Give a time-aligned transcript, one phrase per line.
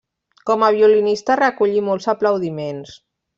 [0.49, 2.97] Com a violinista recollí molts aplaudiments.